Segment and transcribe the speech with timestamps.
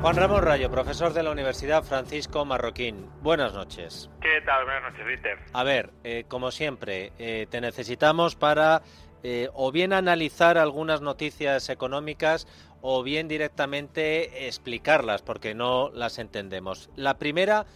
[0.00, 3.06] Juan Ramón Rayo, profesor de la Universidad Francisco Marroquín.
[3.20, 4.08] Buenas noches.
[4.20, 4.64] ¿Qué tal?
[4.64, 5.38] Buenas noches, Víctor.
[5.52, 8.82] A ver, eh, como siempre, eh, te necesitamos para
[9.24, 12.46] eh, o bien analizar algunas noticias económicas
[12.80, 16.90] o bien directamente explicarlas, porque no las entendemos.
[16.94, 17.66] La primera,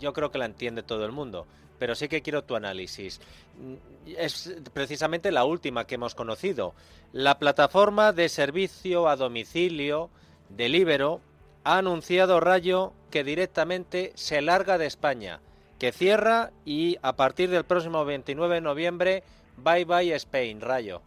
[0.00, 1.46] yo creo que la entiende todo el mundo,
[1.78, 3.20] pero sí que quiero tu análisis.
[3.58, 3.74] Mm,
[4.16, 6.74] Es precisamente la última que hemos conocido.
[7.12, 10.08] La plataforma de servicio a domicilio
[10.48, 11.20] Delibero
[11.64, 15.40] ha anunciado Rayo que directamente se larga de España,
[15.80, 19.22] que cierra y a partir del próximo 29 de noviembre,
[19.56, 21.02] bye bye Spain, Rayo.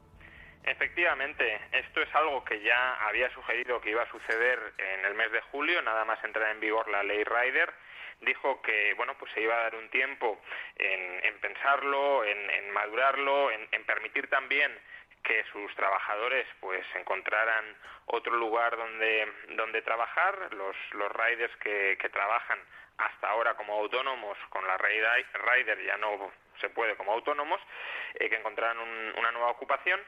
[0.63, 5.31] Efectivamente, esto es algo que ya había sugerido que iba a suceder en el mes
[5.31, 7.73] de julio, nada más entrar en vigor la ley Rider.
[8.21, 10.39] Dijo que bueno, pues se iba a dar un tiempo
[10.75, 14.71] en, en pensarlo, en, madurarlo, en permitir también
[15.23, 17.75] que sus trabajadores pues encontraran
[18.07, 20.53] otro lugar donde donde trabajar.
[20.53, 22.59] Los los riders que, que trabajan
[22.97, 27.61] hasta ahora como autónomos con la rider ya no se puede como autónomos
[28.15, 30.01] eh, que encontraran un- una nueva ocupación.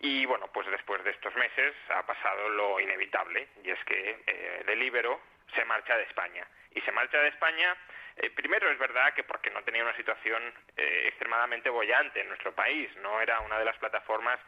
[0.00, 4.62] Y bueno pues después de estos meses ha pasado lo inevitable y es que eh,
[4.66, 5.20] Delibero
[5.54, 6.46] se marcha de España.
[6.72, 7.76] Y se marcha de España
[8.16, 10.42] eh, primero es verdad que porque no tenía una situación
[10.76, 14.38] eh, extremadamente bollante en nuestro país, no era una de las plataformas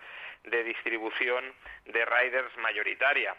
[0.44, 1.52] de distribución
[1.86, 3.34] de riders mayoritaria.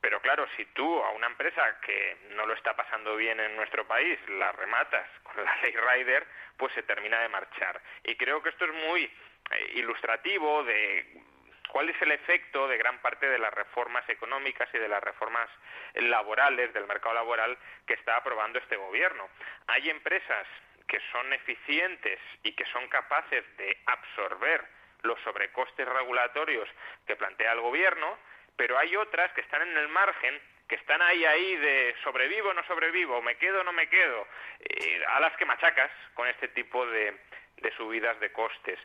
[0.00, 3.86] Pero claro, si tú a una empresa que no lo está pasando bien en nuestro
[3.86, 6.26] país la rematas con la ley rider,
[6.56, 7.80] pues se termina de marchar.
[8.04, 11.22] Y creo que esto es muy eh, ilustrativo de
[11.70, 15.48] cuál es el efecto de gran parte de las reformas económicas y de las reformas
[15.94, 19.28] laborales del mercado laboral que está aprobando este gobierno.
[19.68, 20.46] Hay empresas
[20.86, 24.64] que son eficientes y que son capaces de absorber
[25.02, 26.68] los sobrecostes regulatorios
[27.06, 28.18] que plantea el gobierno,
[28.56, 32.54] pero hay otras que están en el margen que están ahí ahí de sobrevivo o
[32.54, 34.26] no sobrevivo, me quedo o no me quedo,
[34.60, 37.18] eh, a las que machacas con este tipo de,
[37.60, 38.78] de subidas de costes.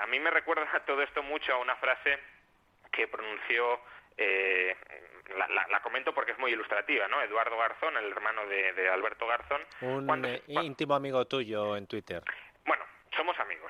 [0.00, 2.18] A mí me recuerda todo esto mucho a una frase
[2.92, 3.80] que pronunció,
[4.16, 4.76] eh,
[5.36, 7.20] la, la- la comento porque es muy ilustrativa, ¿no?
[7.22, 9.62] Eduardo Garzón, el hermano de, de Alberto Garzón.
[9.80, 12.22] Un cuando- eh, íntimo amigo tuyo en Twitter.
[12.64, 12.84] bueno,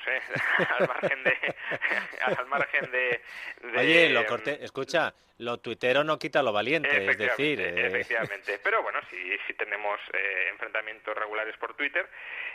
[0.08, 0.22] ¿eh?
[0.78, 1.36] al margen de...
[2.38, 3.20] al margen de,
[3.62, 7.60] de- Oye, lo corté, escucha, lo tuitero no quita lo valiente, es decir...
[7.60, 8.60] Efectivamente, eh, efectivamente.
[8.62, 12.08] Pero bueno, sí, sí tenemos eh, enfrentamientos regulares por Twitter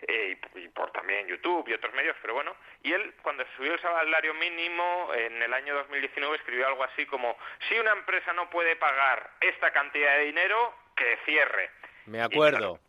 [0.08, 2.56] eh, y, y por también YouTube y otros medios, pero bueno.
[2.84, 7.06] Y él, cuando se subió el salario mínimo en el año 2019, escribió algo así
[7.06, 7.38] como,
[7.70, 11.70] si una empresa no puede pagar esta cantidad de dinero, que cierre.
[12.06, 12.58] me Y acuerdo.
[12.58, 12.80] claro,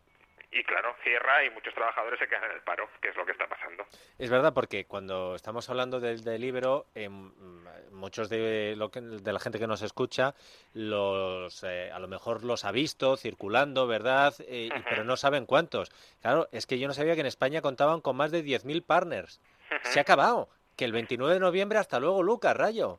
[0.52, 3.32] y claro, cierra y muchos trabajadores se quedan en el paro, que es lo que
[3.32, 3.84] está pasando.
[4.19, 9.32] Es verdad, porque cuando estamos hablando del delibero, eh, mm, muchos de, lo que- de
[9.32, 10.34] la gente que nos escucha,
[10.75, 14.34] los, eh, a lo mejor los ha visto circulando, ¿verdad?
[14.40, 15.90] Eh, pero no saben cuántos.
[16.20, 19.40] Claro, es que yo no sabía que en España contaban con más de 10.000 partners.
[19.84, 20.48] Se ha acabado.
[20.76, 22.98] Que el 29 de noviembre, hasta luego, Lucas, rayo.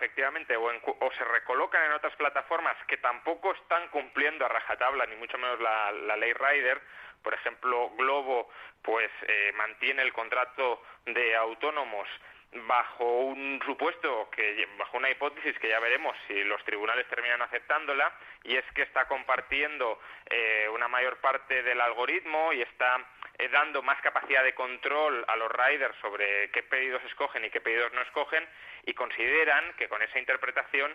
[0.00, 5.04] Efectivamente, o, en o se recolocan en otras plataformas que tampoco están cumpliendo a rajatabla,
[5.04, 6.80] ni mucho menos la, la ley Rider.
[7.22, 8.48] Por ejemplo, Globo
[8.80, 12.08] pues eh, mantiene el contrato de autónomos
[12.66, 18.10] bajo un supuesto que bajo una hipótesis que ya veremos si los tribunales terminan aceptándola
[18.42, 20.00] y es que está compartiendo
[20.30, 23.06] eh, una mayor parte del algoritmo y está
[23.48, 27.92] dando más capacidad de control a los riders sobre qué pedidos escogen y qué pedidos
[27.92, 28.46] no escogen
[28.84, 30.94] y consideran que con esa interpretación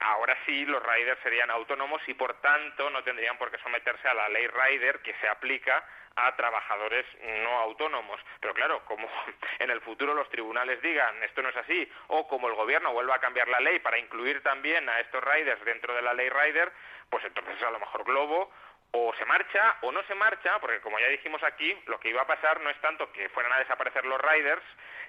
[0.00, 4.14] ahora sí los riders serían autónomos y por tanto no tendrían por qué someterse a
[4.14, 5.84] la ley rider que se aplica
[6.16, 7.04] a trabajadores
[7.42, 8.20] no autónomos.
[8.40, 9.08] Pero claro, como
[9.58, 13.16] en el futuro los tribunales digan esto no es así, o como el gobierno vuelva
[13.16, 16.72] a cambiar la ley para incluir también a estos riders dentro de la ley rider,
[17.10, 18.50] pues entonces a lo mejor Globo
[18.96, 22.22] o se marcha o no se marcha, porque como ya dijimos aquí, lo que iba
[22.22, 24.62] a pasar no es tanto que fueran a desaparecer los riders,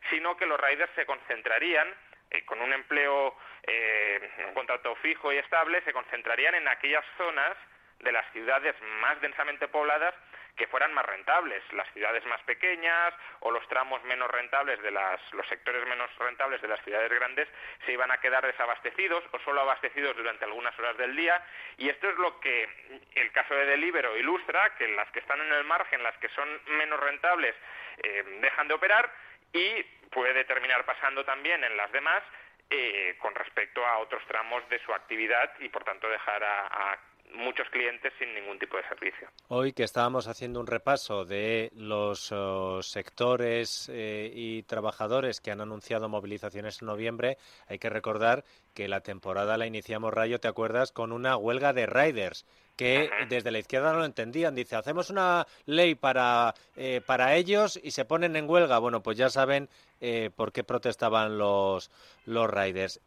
[0.09, 1.87] sino que los riders se concentrarían
[2.31, 7.55] eh, con un empleo, eh, un contrato fijo y estable, se concentrarían en aquellas zonas
[7.99, 10.15] de las ciudades más densamente pobladas
[10.55, 11.61] que fueran más rentables.
[11.73, 16.61] Las ciudades más pequeñas o los tramos menos rentables de las, los sectores menos rentables
[16.61, 17.47] de las ciudades grandes
[17.85, 21.43] se iban a quedar desabastecidos o solo abastecidos durante algunas horas del día.
[21.77, 22.69] Y esto es lo que
[23.15, 26.47] el caso de Delibero ilustra, que las que están en el margen, las que son
[26.77, 27.55] menos rentables,
[28.03, 29.11] eh, dejan de operar
[29.53, 32.23] y puede terminar pasando también en las demás
[32.69, 36.97] eh, con respecto a otros tramos de su actividad y por tanto dejar a
[37.35, 39.27] muchos clientes sin ningún tipo de servicio.
[39.47, 45.61] Hoy que estábamos haciendo un repaso de los oh, sectores eh, y trabajadores que han
[45.61, 47.37] anunciado movilizaciones en noviembre,
[47.67, 48.43] hay que recordar
[48.73, 50.91] que la temporada la iniciamos, Rayo, ¿te acuerdas?
[50.91, 52.45] Con una huelga de riders
[52.75, 54.53] que desde la izquierda no lo entendían.
[54.53, 58.79] Dice, hacemos una ley para, eh, para ellos y se ponen en huelga.
[58.79, 59.69] Bueno, pues ya saben
[60.01, 61.89] eh, por qué protestaban los,
[62.25, 62.99] los riders.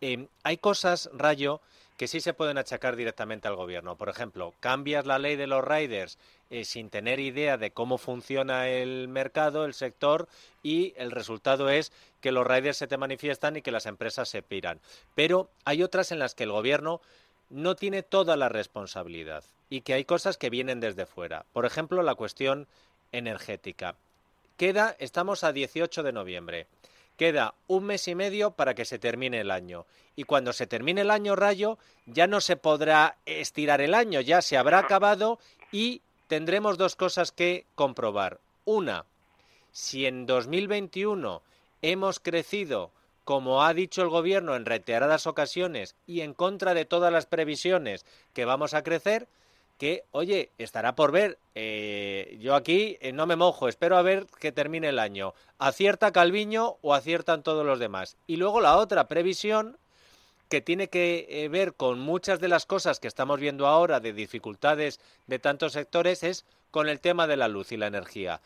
[0.42, 1.60] hay cosas, Rayo,
[1.98, 3.96] que sí se pueden achacar directamente al gobierno.
[3.96, 6.16] Por ejemplo, cambias la ley de los riders
[6.48, 10.28] eh, sin tener idea de cómo funciona el mercado, el sector,
[10.62, 14.42] y el resultado es que los riders se te manifiestan y que las empresas se
[14.42, 14.80] piran.
[15.16, 17.00] Pero hay otras en las que el gobierno
[17.50, 21.46] no tiene toda la responsabilidad y que hay cosas que vienen desde fuera.
[21.52, 22.68] Por ejemplo, la cuestión
[23.10, 23.96] energética.
[24.56, 26.68] Queda, estamos a 18 de noviembre.
[27.19, 29.87] Queda un mes y medio para que se termine el año.
[30.15, 31.76] Y cuando se termine el año rayo,
[32.06, 35.41] ya no se podrá estirar el año, ya se habrá acabado
[35.73, 38.38] y tendremos dos cosas que comprobar.
[38.65, 39.05] Una,
[39.73, 41.43] si en 2021
[41.82, 42.93] hemos crecido,
[43.25, 48.06] como ha dicho el Gobierno en reiteradas ocasiones y en contra de todas las previsiones
[48.32, 49.26] que vamos a crecer,
[49.78, 51.38] que, oye, estará por ver.
[51.54, 55.34] Eh, yo aquí eh, no me mojo, espero a ver que termine el año.
[55.58, 58.16] ¿Acierta Calviño o aciertan todos los demás?
[58.26, 59.78] Y luego la otra previsión
[60.48, 64.12] que tiene que eh, ver con muchas de las cosas que estamos viendo ahora de
[64.12, 68.40] dificultades de tantos sectores es con el tema de la luz y la energía.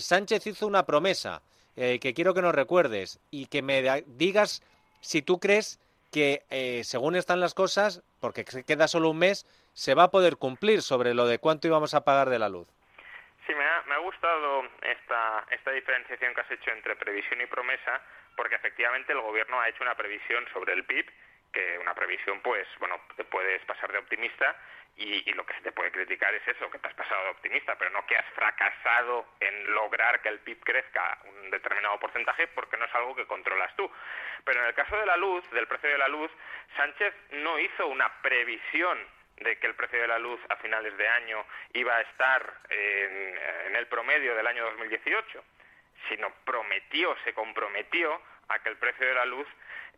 [0.00, 1.42] Sánchez hizo una promesa
[1.74, 4.62] que quiero que nos recuerdes y que me digas
[5.00, 5.78] si tú crees
[6.10, 6.42] que
[6.84, 9.46] según están las cosas, porque queda solo un mes,
[9.76, 12.66] se va a poder cumplir sobre lo de cuánto íbamos a pagar de la luz.
[13.46, 17.46] Sí, me ha, me ha gustado esta, esta diferenciación que has hecho entre previsión y
[17.46, 18.00] promesa,
[18.36, 21.06] porque efectivamente el Gobierno ha hecho una previsión sobre el PIB,
[21.52, 24.56] que una previsión, pues, bueno, te puedes pasar de optimista
[24.96, 27.30] y, y, lo que se te puede criticar es eso, que te has pasado de
[27.30, 32.46] optimista, pero no que has fracasado en lograr que el PIB crezca un determinado porcentaje
[32.48, 33.90] porque no es algo que controlas tú.
[34.42, 36.30] Pero en el caso de la luz, del precio de la luz,
[36.78, 38.98] Sánchez no hizo una previsión
[39.38, 41.44] de que el precio de la luz a finales de año
[41.74, 45.44] iba a estar en, el promedio del año 2018,
[46.08, 49.46] sino prometió, se comprometió a que el precio de la luz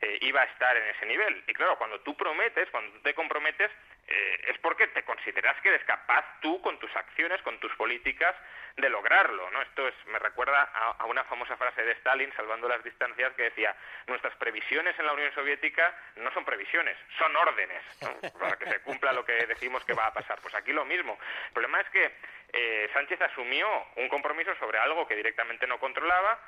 [0.01, 1.45] eh, iba a estar en ese nivel.
[1.47, 3.71] Y claro, cuando tú prometes, cuando te comprometes,
[4.09, 8.35] eh, es porque te consideras que eres capaz tú con tus acciones, con tus políticas,
[8.77, 9.61] de lograrlo, ¿no?
[9.61, 13.75] Esto es, me recuerda a, una famosa frase de Stalin, salvando las distancias, que decía,
[14.07, 17.83] nuestras previsiones en la Unión Soviética no son previsiones, son órdenes,
[18.39, 20.39] para que se cumpla lo que decimos que va a pasar.
[20.41, 21.19] Pues aquí lo mismo.
[21.49, 22.13] El problema es que
[22.53, 26.39] eh, Sánchez asumió un compromiso sobre algo que directamente no controlaba,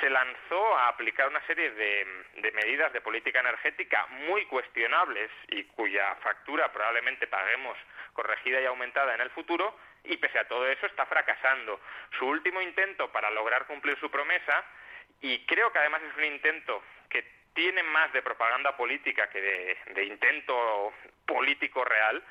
[0.00, 6.14] se lanzó a aplicar una serie de, medidas de política energética muy cuestionables y cuya
[6.16, 7.76] factura probablemente paguemos
[8.12, 11.80] corregida y aumentada en el futuro, y pese a todo eso está fracasando.
[12.18, 14.64] Su último intento para lograr cumplir su promesa,
[15.20, 17.24] y creo que además es un intento que
[17.54, 20.92] tiene más de propaganda política que de, intento
[21.26, 22.22] político real,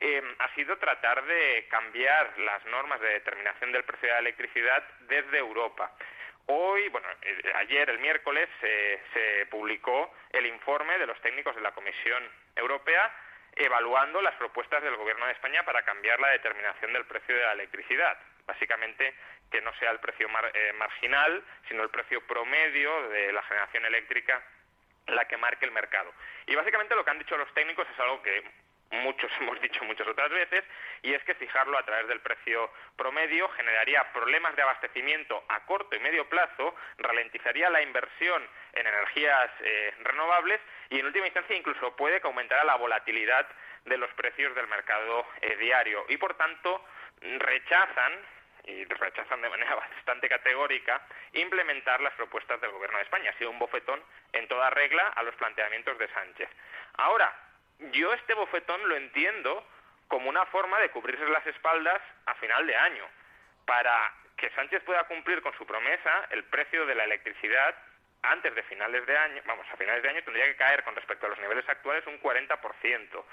[0.00, 4.82] eh, ha sido tratar de cambiar las normas de determinación del precio de la electricidad
[5.02, 5.92] desde Europa.
[6.46, 11.72] Hoy, bueno, eh, ayer, el miércoles, se publicó el informe de los técnicos de la
[11.72, 12.22] Comisión
[12.56, 13.12] Europea
[13.56, 17.52] evaluando las propuestas del Gobierno de España para cambiar la determinación del precio de la
[17.52, 18.18] electricidad.
[18.46, 19.14] básicamente
[19.50, 24.42] que no sea el precio eh, marginal, sino el precio promedio de la generación eléctrica
[25.06, 26.12] la que marque el mercado.
[26.46, 28.42] Y básicamente lo que han dicho los técnicos es algo que
[28.90, 30.64] muchos hemos dicho muchas otras veces,
[31.02, 35.96] y es que fijarlo a través del precio promedio generaría problemas de abastecimiento a corto
[35.96, 40.60] y medio plazo, ralentizaría la inversión en energías eh, renovables
[40.90, 43.46] y en última instancia incluso puede que aumentara la volatilidad
[43.84, 46.84] de los precios del mercado eh, diario y por tanto
[47.20, 48.12] rechazan
[48.66, 53.30] y rechazan de manera bastante categórica implementar las propuestas del Gobierno de España.
[53.30, 56.48] Ha sido un bofetón en toda regla a los planteamientos de Sánchez.
[56.94, 57.34] Ahora,
[57.92, 59.66] yo este bofetón lo entiendo
[60.08, 63.04] como una forma de cubrirse las espaldas a final de año.
[63.66, 67.74] Para que Sánchez pueda cumplir con su promesa, el precio de la electricidad
[68.22, 71.26] antes de finales de año, vamos, a finales de año tendría que caer con respecto
[71.26, 73.24] a los niveles actuales un 40%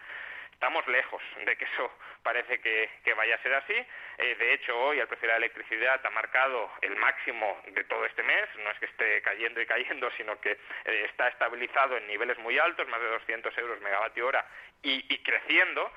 [0.52, 1.92] estamos lejos de que eso
[2.24, 3.74] parece que, vaya a ser así.
[4.18, 8.06] Eh, de hecho, hoy el precio de la electricidad ha marcado el máximo de todo
[8.06, 8.48] este mes.
[8.58, 12.58] No es que esté cayendo y cayendo, sino que eh, está estabilizado en niveles muy
[12.60, 14.46] altos, más de 200 euros megavatio hora,
[14.84, 15.92] y, creciendo.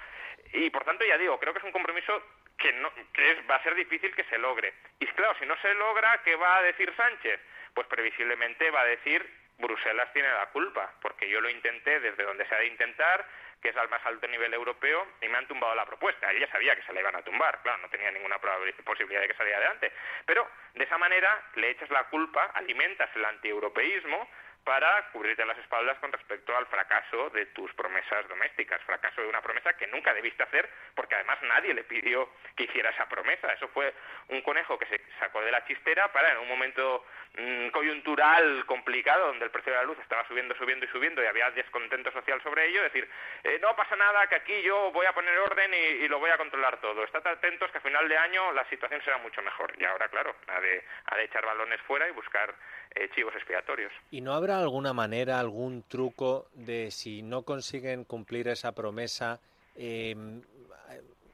[0.53, 2.23] Y por tanto, ya digo, creo que es un compromiso
[2.59, 4.75] que, no, que va a ser difícil que se logre.
[5.01, 7.41] Y claro, si no se logra, ¿qué va a decir Sánchez?
[7.75, 12.47] Pues previsiblemente va a decir Bruselas tiene la culpa, porque yo lo intenté desde donde
[12.47, 13.25] se ha de intentar,
[13.65, 16.31] que es al más alto nivel europeo, y me han tumbado la propuesta.
[16.31, 18.39] Ella sabía que se la iban a tumbar, claro, no tenía ninguna
[18.85, 19.91] posibilidad de que saliera adelante.
[20.27, 24.29] Pero de esa manera le echas la culpa, alimentas el antieuropeísmo
[24.65, 29.43] para cubrirte las espaldas con respecto al fracaso de tus promesas domésticas, fracaso de una
[29.43, 33.53] promesa que nunca debiste hacer, porque además nadie le pidió que hiciera esa promesa.
[33.53, 33.93] Eso fue
[34.29, 37.05] un conejo que se sacó de la chistera para en un momento
[37.37, 41.27] mm, coyuntural complicado, donde el precio de la luz estaba subiendo, subiendo y subiendo y
[41.27, 43.09] había descontento social sobre ello, decir,
[43.45, 46.39] eh, no pasa nada, que aquí yo voy a poner orden y, lo voy a
[46.39, 47.05] controlar todo.
[47.05, 49.73] Estad atentos que a final de año la situación será mucho mejor.
[49.79, 52.55] Y ahora, claro, ha de, ha de echar balones fuera y buscar
[52.95, 53.93] eh, chivos expiatorios.
[54.11, 59.41] ¿Y no habrá alguna manera, algún truco de si no consiguen cumplir esa promesa,
[59.77, 60.43] em,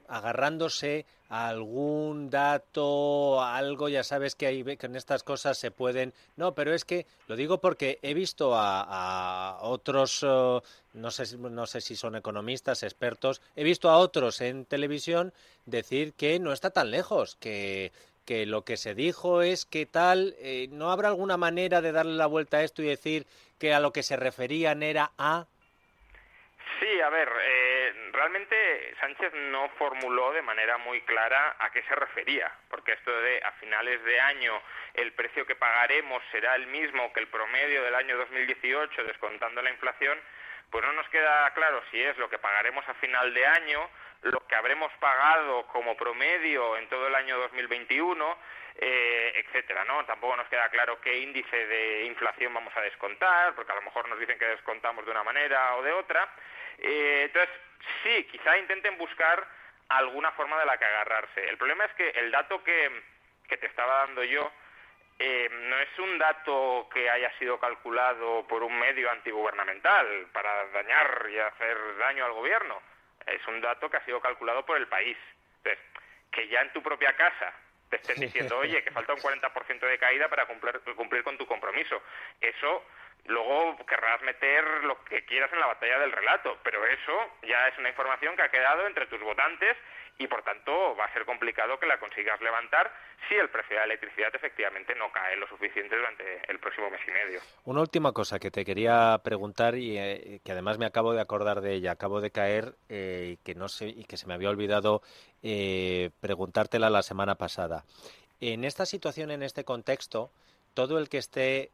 [0.08, 6.12] agarrándose a algún dato, algo, ya sabes que, hay, que en estas cosas se pueden...
[6.36, 10.64] No, pero es que lo digo porque he visto a, otros, oh,
[10.94, 15.32] no, sé, no sé si son economistas, expertos, he visto a otros en televisión
[15.66, 17.92] decir que no está tan lejos, que
[18.26, 22.14] que lo que se dijo es que tal, eh, ¿no habrá alguna manera de darle
[22.14, 23.26] la vuelta a esto y decir
[23.58, 25.46] que a lo que se referían era a...
[26.78, 31.94] Sí, a ver, eh, realmente Sánchez no formuló de manera muy clara a qué se
[31.94, 34.60] refería, porque esto de a finales de año
[34.94, 39.70] el precio que pagaremos será el mismo que el promedio del año 2018 descontando la
[39.70, 40.18] inflación,
[40.70, 43.90] pues no nos queda claro si es lo que pagaremos a final de año
[44.22, 48.38] lo que habremos pagado como promedio en todo el año 2021,
[48.76, 50.04] eh, etcétera, ¿no?
[50.04, 54.08] Tampoco nos queda claro qué índice de inflación vamos a descontar, porque a lo mejor
[54.08, 56.28] nos dicen que descontamos de una manera o de otra.
[56.78, 57.50] Eh, entonces,
[58.02, 59.46] sí, quizá intenten buscar
[59.88, 61.48] alguna forma de la que agarrarse.
[61.48, 62.90] El problema es que el dato que,
[63.48, 64.52] te estaba dando yo
[65.18, 71.26] eh, no es un dato que haya sido calculado por un medio antigubernamental para dañar
[71.30, 72.80] y hacer daño al gobierno
[73.30, 75.16] es un dato que ha sido calculado por el país.
[75.58, 75.84] Entonces,
[76.30, 77.52] que ya en tu propia casa
[77.88, 81.46] te estén diciendo, oye, que falta un 40% de caída para cumplir, cumplir con tu
[81.46, 82.00] compromiso.
[82.40, 82.84] Eso
[83.26, 87.12] luego querrás meter lo que quieras en la batalla del relato, pero eso
[87.42, 89.76] ya es una información que ha quedado entre tus votantes
[90.20, 92.92] y por tanto va a ser complicado que la consigas levantar
[93.26, 97.00] si el precio de la electricidad efectivamente no cae lo suficiente durante el próximo mes
[97.08, 97.40] y medio.
[97.64, 101.62] Una última cosa que te quería preguntar y eh, que además me acabo de acordar
[101.62, 105.00] de ella, acabo de caer eh, que no sé y que se me había olvidado
[105.42, 107.84] eh, preguntártela la semana pasada.
[108.40, 110.30] En esta situación, en este contexto,
[110.74, 111.70] todo el que esté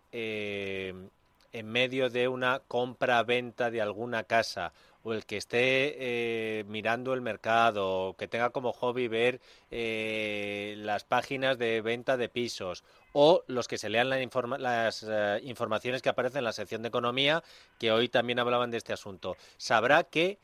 [1.57, 7.23] en medio de una compra-venta de alguna casa o el que esté eh, mirando el
[7.23, 13.43] mercado, o que tenga como hobby ver eh, las páginas de venta de pisos, o
[13.47, 17.43] los que se lean las eh, informaciones que aparecen en la sección de economía,
[17.79, 20.39] que hoy también hablaban de este asunto, sabrá que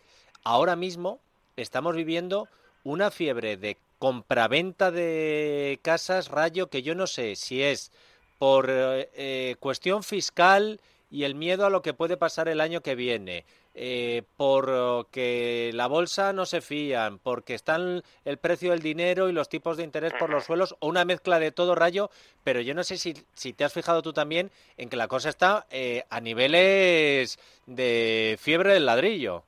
[0.44, 1.20] ahora mismo
[1.56, 2.48] estamos viviendo
[2.84, 7.92] una fiebre de compraventa de casas, rayo, que yo no sé si es
[8.38, 8.70] por
[9.60, 10.80] cuestión fiscal
[11.12, 15.86] y el miedo a lo que puede pasar el año que viene, eh, porque la
[15.86, 20.14] bolsa no se fían, porque están el precio del dinero y los tipos de interés
[20.18, 22.10] por los suelos, o una mezcla de todo rayo,
[22.42, 25.28] pero yo no sé si, si te has fijado tú también en que la cosa
[25.28, 29.44] está eh, a niveles de fiebre del ladrillo.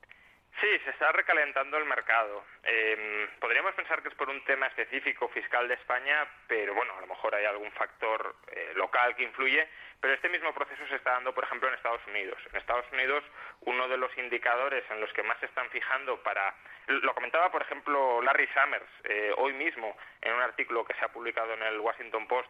[0.61, 2.45] Sí, se está recalentando el mercado.
[2.63, 7.01] em, podríamos pensar que es por un tema específico fiscal de España, pero bueno, a
[7.01, 9.67] lo mejor hay algún factor eh, local que influye,
[10.01, 12.39] pero este mismo proceso se está dando, por ejemplo, en Estados Unidos.
[12.51, 13.23] En Estados Unidos,
[13.61, 16.55] uno de los indicadores en los que más se están fijando para...
[16.87, 21.09] Lo comentaba, por ejemplo, Larry Summers eh, hoy mismo en un artículo que se ha
[21.09, 22.49] publicado en el Washington Post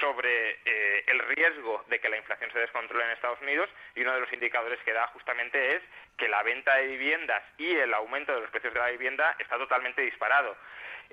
[0.00, 4.14] sobre eh, el riesgo de que la inflación se descontrole en Estados Unidos y uno
[4.14, 5.82] de los indicadores que da justamente es
[6.16, 9.56] que la venta de viviendas y el aumento de los precios de la vivienda está
[9.56, 10.56] totalmente disparado.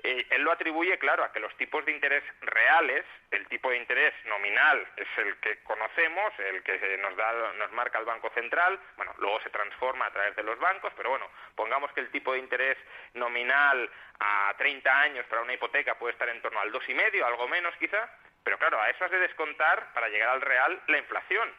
[0.02, 3.76] Eh, él lo atribuye, claro, a que los tipos de interés reales, el tipo de
[3.76, 8.78] interés nominal es el que conocemos, el que nos, da, nos marca el Banco Central,
[8.96, 12.32] bueno, luego se transforma a través de los bancos, pero bueno, pongamos que el tipo
[12.32, 12.76] de interés
[13.14, 13.88] nominal
[14.20, 18.08] a 30 años para una hipoteca puede estar en torno al 2,5, algo menos quizá,
[18.44, 21.52] pero claro, a eso has de descontar para llegar al real la inflación.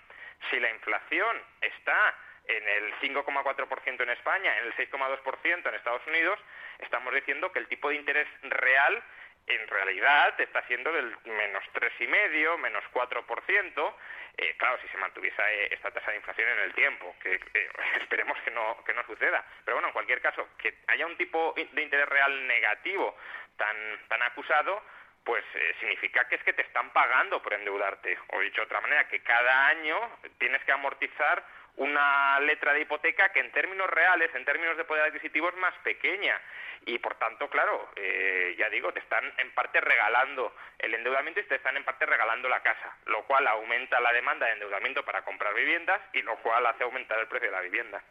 [0.50, 2.16] Si la inflación está
[2.48, 6.40] en el 5,4% en España, en el 6,2% en Estados Unidos,
[6.80, 9.04] estamos diciendo que el tipo de interés real
[9.48, 13.96] en realidad está siendo del menos 3,5, menos 4%.
[14.38, 17.36] Eh, claro, si se mantuviese eh, esta tasa de inflación en el tiempo, que
[18.02, 19.46] esperemos que no, que no suceda.
[19.64, 23.16] Pero bueno, en cualquier caso, que haya un tipo de interés real negativo
[23.56, 23.76] tan,
[24.08, 24.84] tan acusado,
[25.26, 28.18] pues eh, significa que es que te están pagando por endeudarte.
[28.34, 30.00] O dicho de otra manera, que cada año
[30.38, 31.44] tienes que amortizar
[31.78, 35.74] una letra de hipoteca que en términos reales, en términos de poder adquisitivo es más
[35.84, 36.40] pequeña.
[36.86, 41.44] Y por tanto, claro, eh, ya digo, te están en parte regalando el endeudamiento y
[41.44, 45.24] te están en parte regalando la casa, lo cual aumenta la demanda de endeudamiento para
[45.24, 48.04] comprar viviendas y lo cual hace aumentar el precio de la vivienda.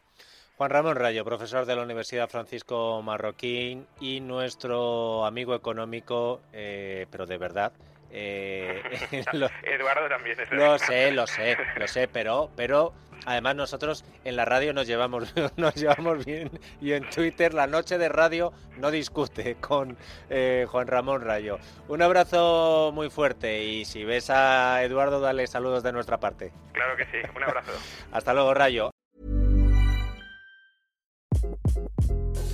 [0.57, 7.27] Juan Ramón Rayo, profesor de la Universidad Francisco Marroquín y nuestro amigo económico, eh, pero
[7.27, 7.73] de verdad.
[8.13, 8.81] Eh,
[9.65, 12.93] Eduardo también es Lo sé, lo sé, lo sé, pero, pero
[13.27, 16.49] además nosotros en la radio nos llevamos, nos llevamos bien
[16.81, 19.97] y en Twitter la noche de radio no discute con
[20.31, 21.59] eh, Juan Ramón Rayo.
[21.89, 26.53] Un abrazo muy fuerte y si ves a Eduardo, dale saludos de nuestra parte.
[26.73, 27.73] Claro que sí, un abrazo.
[28.13, 28.93] Hasta luego, Rayo.